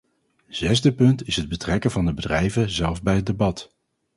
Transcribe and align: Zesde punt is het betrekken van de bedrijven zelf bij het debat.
Zesde 0.49 0.93
punt 0.93 1.27
is 1.27 1.35
het 1.35 1.49
betrekken 1.49 1.91
van 1.91 2.05
de 2.05 2.13
bedrijven 2.13 2.69
zelf 2.69 3.03
bij 3.03 3.15
het 3.15 3.25
debat. 3.25 3.71